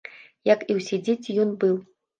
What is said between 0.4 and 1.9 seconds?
Як і ўсе дзеці ён быў.